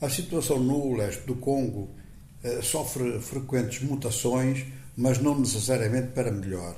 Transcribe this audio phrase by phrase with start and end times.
[0.00, 1.90] A situação no leste do Congo
[2.42, 4.64] eh, sofre frequentes mutações,
[4.96, 6.76] mas não necessariamente para melhor.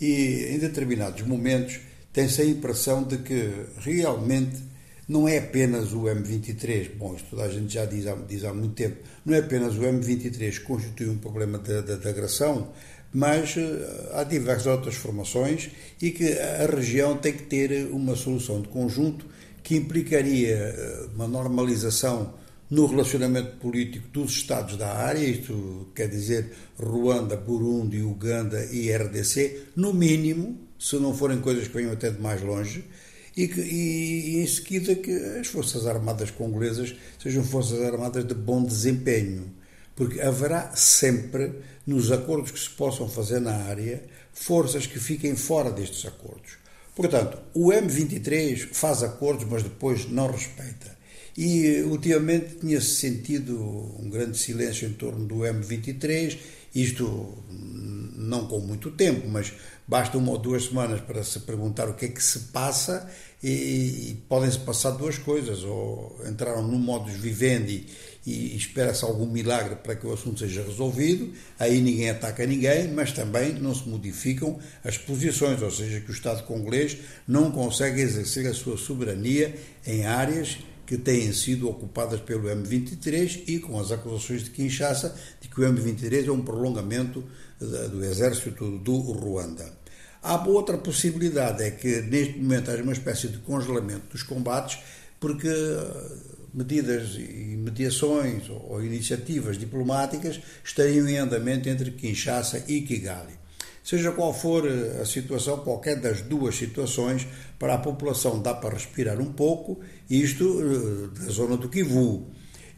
[0.00, 1.80] E em determinados momentos
[2.12, 4.62] tem-se a impressão de que realmente
[5.08, 8.54] não é apenas o M23, bom, isto toda a gente já diz há, diz há
[8.54, 8.96] muito tempo,
[9.26, 12.72] não é apenas o M23 que constitui um problema de agressão,
[13.12, 18.62] mas eh, há diversas outras formações e que a região tem que ter uma solução
[18.62, 19.26] de conjunto
[19.62, 26.52] que implicaria eh, uma normalização no relacionamento político dos Estados da área, isto quer dizer
[26.78, 32.20] Ruanda, Burundi, Uganda e RDC, no mínimo, se não forem coisas que venham até de
[32.20, 32.84] mais longe,
[33.36, 38.34] e, que, e, e em seguida que as Forças Armadas congolesas sejam Forças Armadas de
[38.34, 39.52] bom desempenho,
[39.94, 41.52] porque haverá sempre,
[41.86, 46.58] nos acordos que se possam fazer na área, forças que fiquem fora destes acordos.
[46.94, 50.96] Portanto, o M23 faz acordos, mas depois não respeita.
[51.36, 53.58] E ultimamente tinha-se sentido
[53.98, 56.38] um grande silêncio em torno do M23,
[56.74, 57.36] isto
[58.16, 59.52] não com muito tempo, mas
[59.86, 63.08] basta uma ou duas semanas para se perguntar o que é que se passa
[63.42, 67.86] e, e podem-se passar duas coisas, ou entraram no modus vivendi
[68.26, 72.88] e, e espera-se algum milagre para que o assunto seja resolvido, aí ninguém ataca ninguém,
[72.88, 76.96] mas também não se modificam as posições, ou seja, que o Estado congolês
[77.28, 79.54] não consegue exercer a sua soberania
[79.86, 85.48] em áreas que têm sido ocupadas pelo M23 e com as acusações de Kinshasa de
[85.48, 87.24] que o M23 é um prolongamento
[87.58, 89.72] do exército do Ruanda.
[90.22, 94.78] Há outra possibilidade, é que neste momento haja uma espécie de congelamento dos combates,
[95.20, 96.16] porque eh,
[96.52, 103.43] medidas e mediações ou iniciativas diplomáticas estariam em andamento entre Kinshasa e Kigali.
[103.84, 107.26] Seja qual for eh, a situação, qualquer das duas situações,
[107.58, 112.30] para a população dá para respirar um pouco, isto eh, da zona do Kivu.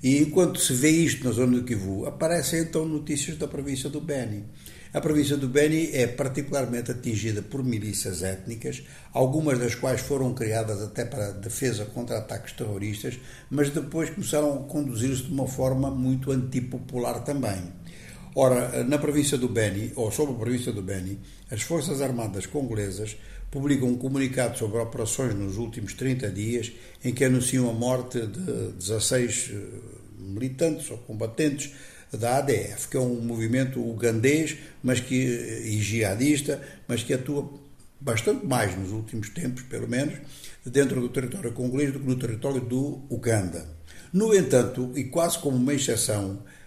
[0.03, 4.01] E enquanto se vê isto na zona do Kivu, aparecem então notícias da província do
[4.01, 4.47] Beni.
[4.93, 10.83] A província do Beni é particularmente atingida por milícias étnicas, algumas das quais foram criadas
[10.83, 13.17] até para defesa contra ataques terroristas,
[13.49, 17.63] mas depois começaram a conduzir-se de uma forma muito antipopular também.
[18.39, 21.19] Ora, na província do Beni, ou sobre a província do Beni,
[21.51, 23.17] as Forças Armadas congolesas
[23.51, 26.71] publicam um comunicado sobre operações nos últimos 30 dias
[27.03, 29.57] em que anunciam a morte de 16 eh,
[30.19, 31.73] militantes ou combatentes
[32.13, 37.51] da ADF, que é um movimento ugandês mas que, e jihadista, mas que atua
[37.99, 40.15] bastante mais nos últimos tempos, pelo menos,
[40.63, 43.67] dentro do território congolês do que no território do Uganda.
[44.13, 46.66] No entanto, e quase como uma exceção, eh,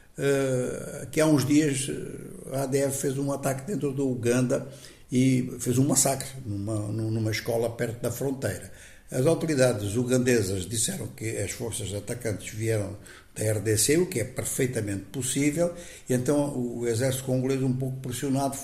[1.11, 4.67] que há uns dias eh, a ADF fez um ataque dentro do Uganda
[5.11, 8.71] e fez um massacre numa, numa escola perto da fronteira.
[9.11, 12.95] As autoridades ugandesas disseram que as forças atacantes vieram
[13.35, 15.73] da RDC, o que é perfeitamente possível,
[16.07, 18.55] e então o exército congolês, um pouco pressionado,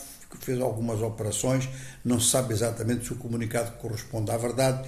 [0.42, 1.68] fez algumas operações,
[2.04, 4.88] não se sabe exatamente se o comunicado corresponde à verdade,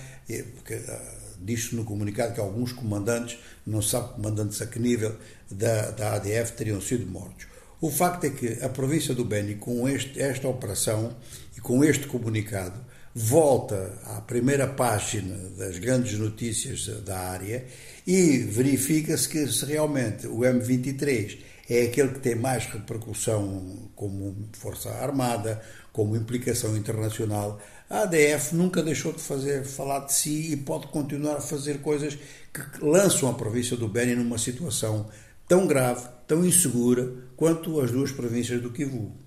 [0.56, 5.16] porque ah, diz-se no comunicado que alguns comandantes, não sabe comandantes a que nível
[5.50, 7.48] da, da ADF teriam sido mortos.
[7.80, 11.16] O facto é que a província do Beni, com este, esta operação
[11.56, 12.80] e com este comunicado,
[13.14, 17.66] volta à primeira página das grandes notícias da área
[18.06, 24.90] e verifica-se que se realmente o M23 é aquele que tem mais repercussão como força
[24.90, 25.62] armada,
[25.92, 31.38] como implicação internacional, a ADF nunca deixou de fazer falar de si e pode continuar
[31.38, 32.18] a fazer coisas
[32.54, 35.10] que lançam a província do Beni numa situação
[35.48, 39.27] tão grave, tão insegura quanto as duas províncias do Kivu.